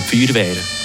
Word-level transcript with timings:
die 0.00 0.26
Feuerwehr. 0.26 0.81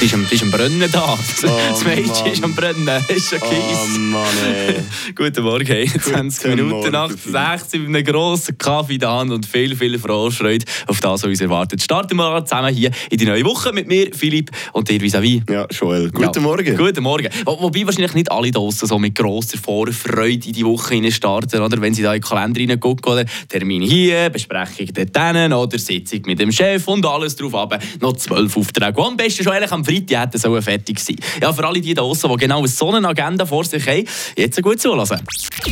Die 0.00 0.06
ist 0.06 0.14
am, 0.14 0.26
die 0.28 0.34
ist 0.34 0.42
am 0.42 0.50
Brennen 0.50 0.80
da. 0.92 1.16
Das, 1.16 1.44
Oh, 1.50 1.58
das 1.70 1.84
Mädchen 1.84 2.06
Mann. 2.12 2.26
ist 2.32 2.44
am 2.44 2.54
Brennen. 2.54 2.88
Ist 3.08 3.32
ein 3.32 3.40
Oh 3.42 3.48
Kies. 3.48 3.98
Mann, 3.98 4.22
ey. 4.44 4.74
Guten 5.14 5.42
Morgen, 5.44 5.66
hey. 5.66 5.86
20 5.88 6.42
Guten 6.42 6.56
Minuten 6.56 6.70
Morgen, 6.70 6.92
nach 6.92 7.08
Philipp. 7.10 7.60
6 7.60 7.72
mit 7.74 7.86
einem 7.88 8.04
grossen 8.04 8.58
Kaffee 8.58 8.94
in 8.94 9.00
der 9.00 9.10
Hand 9.12 9.30
und 9.30 9.46
viel, 9.46 9.74
viel 9.74 9.98
Vorfreude 9.98 10.64
auf 10.88 11.00
das, 11.00 11.22
was 11.22 11.24
uns 11.24 11.40
erwartet. 11.40 11.80
Starten 11.82 12.16
wir 12.16 12.44
zusammen 12.44 12.74
hier 12.74 12.90
in 13.10 13.16
die 13.18 13.24
neue 13.24 13.44
Woche 13.44 13.72
mit 13.72 13.86
mir, 13.88 14.10
Philipp, 14.14 14.50
und 14.72 14.88
dir 14.90 15.00
vis-à-vis. 15.00 15.42
Ja, 15.48 15.66
Joel. 15.70 16.10
Guten 16.10 16.34
Ja. 16.34 16.40
Morgen. 16.40 16.76
Guten 16.76 17.02
Morgen. 17.02 17.28
Wo, 17.46 17.62
wobei 17.62 17.86
wahrscheinlich 17.86 18.14
nicht 18.14 18.30
alle 18.30 18.50
draussen 18.50 18.86
so 18.88 18.98
mit 18.98 19.14
grosser 19.14 19.56
Vorfreude 19.58 20.46
in 20.48 20.52
die 20.52 20.64
Woche 20.66 21.10
starten, 21.12 21.60
oder? 21.62 21.80
Wenn 21.80 21.94
sie 21.94 22.02
da 22.02 22.12
in 22.14 22.20
den 22.20 22.28
Kalender 22.28 22.60
reingucken, 22.60 23.10
oder? 23.12 23.24
Termin 23.48 23.82
hier, 23.82 24.28
Besprechung 24.28 24.88
dort 24.92 25.16
oder 25.54 25.78
Sitzung 25.78 26.22
mit 26.26 26.40
dem 26.40 26.52
Chef 26.52 26.86
und 26.88 27.06
alles 27.06 27.36
drauf 27.36 27.54
ab. 27.54 27.80
Noch 28.00 28.14
zwölf 28.16 28.56
Aufträge. 28.56 28.92
die 28.92 29.00
am 29.02 29.16
besten 29.16 29.44
schon 29.44 29.52
eigentlich 29.52 29.72
am 29.72 29.83
Freitag 29.84 30.22
hätten 30.22 30.38
sollen 30.38 30.62
fertig 30.62 30.98
sein. 30.98 31.16
Ja, 31.40 31.52
für 31.52 31.66
alle 31.66 31.80
die 31.80 31.94
da 31.94 32.02
draussen, 32.02 32.30
die 32.30 32.36
genau 32.36 32.64
so 32.66 32.92
eine 32.92 33.08
Agenda 33.08 33.46
vor 33.46 33.64
sich 33.64 33.86
haben, 33.86 34.04
jetzt 34.36 34.62
gut 34.62 34.80
zulassen. 34.80 35.20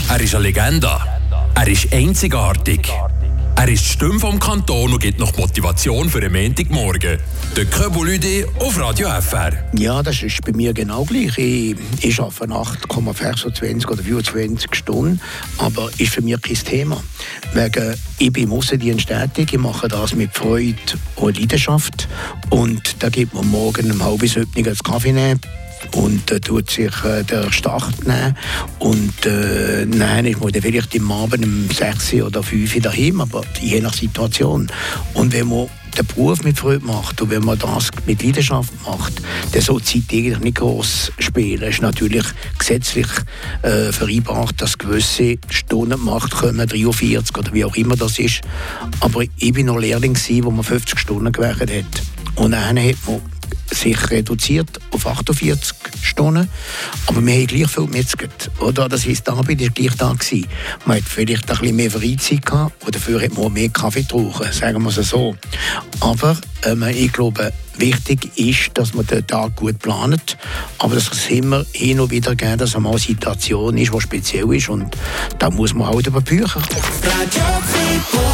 Er 0.09 0.21
ist 0.21 0.35
eine 0.35 0.45
Legende. 0.45 0.91
Er 1.55 1.69
ist 1.69 1.93
einzigartig. 1.93 2.91
Er 3.55 3.69
ist 3.69 3.85
die 3.85 3.91
Stimme 3.91 4.19
vom 4.19 4.41
Kanton 4.41 4.93
und 4.93 4.99
gibt 4.99 5.21
noch 5.21 5.37
Motivation 5.37 6.09
für 6.09 6.21
den 6.21 6.33
Montagmorgen. 6.33 7.19
Der 7.57 7.65
Köbulüde 7.67 8.49
auf 8.59 8.81
Radio 8.81 9.09
FR. 9.21 9.53
Ja, 9.79 10.03
das 10.03 10.23
ist 10.23 10.43
bei 10.45 10.53
mir 10.53 10.73
genau 10.73 11.05
gleich. 11.05 11.39
Ich, 11.39 11.77
ich 12.01 12.19
arbeite 12.19 12.53
8,25 12.53 13.87
oder 13.89 14.03
24 14.03 14.75
Stunden, 14.75 15.21
aber 15.59 15.91
ist 15.99 16.13
für 16.13 16.23
mich 16.23 16.41
kein 16.41 16.57
Thema. 16.57 17.01
Wegen, 17.55 17.95
ich 18.19 18.33
bin 18.33 18.45
im 18.45 18.53
Aussendienst 18.53 19.09
tätig, 19.09 19.53
ich 19.53 19.59
mache 19.59 19.87
das 19.87 20.15
mit 20.15 20.35
Freude 20.35 20.75
und 21.17 21.39
Leidenschaft. 21.39 22.09
Und 22.49 22.97
da 23.03 23.11
gibt 23.11 23.35
man 23.35 23.47
morgen 23.47 23.91
um 23.91 24.03
halb 24.03 24.21
bis 24.21 24.37
einen 24.37 24.79
Kaffee 24.83 25.13
nehmen. 25.13 25.41
Und 25.95 26.31
äh, 26.31 26.41
tut 26.41 26.71
sich 26.71 26.93
äh, 27.05 27.25
der 27.25 27.53
Start 27.53 28.07
nehmen. 28.07 28.37
Und 28.79 29.27
äh, 29.27 29.85
nein, 29.85 30.27
ich 30.27 30.39
muss 30.39 30.53
dann 30.53 30.63
vielleicht 30.63 30.95
im 30.95 31.11
Abend 31.13 31.45
um 31.45 31.69
6 31.71 32.15
oder 32.23 32.43
5 32.43 32.77
Uhr 32.77 32.83
daheim, 32.83 33.21
aber 33.21 33.43
je 33.61 33.81
nach 33.81 33.93
Situation. 33.93 34.69
Und 35.13 35.33
wenn 35.33 35.49
man 35.49 35.69
den 35.99 36.07
Beruf 36.07 36.43
mit 36.45 36.59
Freude 36.59 36.85
macht 36.85 37.21
und 37.21 37.31
wenn 37.31 37.45
man 37.45 37.59
das 37.59 37.91
mit 38.07 38.23
Leidenschaft 38.23 38.73
macht, 38.87 39.22
dann 39.53 39.63
soll 39.63 39.81
die 39.81 40.01
Zeit 40.01 40.13
eigentlich 40.13 40.39
nicht 40.41 40.57
groß 40.57 41.13
spielen. 41.19 41.63
Es 41.63 41.77
ist 41.77 41.83
natürlich 41.83 42.25
gesetzlich 42.59 43.07
äh, 43.63 43.93
vereinbart, 43.93 44.61
dass 44.61 44.79
gewisse 44.79 45.37
Stunden 45.51 45.99
gemacht 45.99 46.33
kommen, 46.33 46.67
43 46.67 47.37
oder 47.37 47.53
wie 47.53 47.65
auch 47.65 47.77
immer 47.77 47.97
das 47.97 48.19
ist. 48.19 48.41
Aber 49.01 49.23
ich 49.23 49.53
bin 49.53 49.67
noch 49.67 49.79
Lehrling, 49.79 50.15
gewesen, 50.15 50.45
wo 50.45 50.51
man 50.51 50.65
50 50.65 50.99
Stunden 50.99 51.31
gewerkt 51.33 51.61
hat. 51.71 52.03
Und 52.37 52.53
dann 52.53 52.79
hat 52.79 52.97
man 53.07 53.21
sich 53.71 54.11
reduziert 54.11 54.81
auf 54.91 55.07
48 55.07 55.82
Stunden, 56.03 56.49
aber 57.07 57.25
wir 57.25 57.35
haben 57.35 57.47
gleich 57.47 57.71
viel 57.71 57.87
mitgegeben. 57.87 58.33
Oder? 58.61 58.89
Das 58.89 59.07
heisst, 59.07 59.27
die 59.27 59.31
Arbeit 59.31 59.61
war 59.61 59.69
gleich 59.69 59.95
da. 59.97 60.13
Gewesen. 60.13 60.47
Man 60.85 60.99
hat 60.99 61.05
vielleicht 61.05 61.51
ein 61.51 61.59
bisschen 61.59 61.77
mehr 61.77 61.91
Freizeit 61.91 62.45
gehabt 62.45 62.85
und 62.85 62.95
dafür 62.95 63.23
hat 63.23 63.35
man 63.37 63.53
mehr 63.53 63.69
Kaffee 63.69 64.03
getrunken, 64.03 64.53
sagen 64.53 64.83
wir 64.83 64.97
es 64.97 65.09
so. 65.09 65.35
Aber 66.01 66.37
ähm, 66.65 66.83
ich 66.83 67.13
glaube, 67.13 67.53
wichtig 67.77 68.31
ist, 68.37 68.71
dass 68.75 68.95
man 68.95 69.07
den 69.07 69.27
Tag 69.27 69.57
gut 69.57 69.79
plant, 69.79 70.37
aber 70.79 70.95
dass 70.95 71.11
es 71.11 71.31
immer 71.31 71.65
hin 71.73 72.01
und 72.01 72.11
wieder 72.11 72.35
geben, 72.35 72.59
dass 72.59 72.77
einmal 72.77 72.93
eine 72.93 73.01
Situation 73.01 73.77
ist, 73.79 73.93
die 73.93 74.01
speziell 74.01 74.53
ist 74.55 74.69
und 74.69 74.97
da 75.39 75.51
muss 75.51 75.75
man 75.75 75.89
halt 75.89 76.07
über 76.07 76.21
Bücher. 76.21 76.63